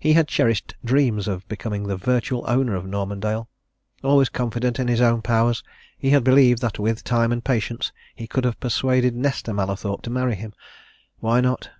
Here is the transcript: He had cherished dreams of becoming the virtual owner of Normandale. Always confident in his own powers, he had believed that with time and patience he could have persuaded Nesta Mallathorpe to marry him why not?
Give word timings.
He 0.00 0.14
had 0.14 0.26
cherished 0.26 0.74
dreams 0.84 1.28
of 1.28 1.46
becoming 1.46 1.84
the 1.84 1.96
virtual 1.96 2.44
owner 2.48 2.74
of 2.74 2.84
Normandale. 2.88 3.48
Always 4.02 4.28
confident 4.28 4.80
in 4.80 4.88
his 4.88 5.00
own 5.00 5.22
powers, 5.22 5.62
he 5.96 6.10
had 6.10 6.24
believed 6.24 6.60
that 6.62 6.80
with 6.80 7.04
time 7.04 7.30
and 7.30 7.44
patience 7.44 7.92
he 8.16 8.26
could 8.26 8.42
have 8.42 8.58
persuaded 8.58 9.14
Nesta 9.14 9.54
Mallathorpe 9.54 10.02
to 10.02 10.10
marry 10.10 10.34
him 10.34 10.54
why 11.20 11.40
not? 11.40 11.70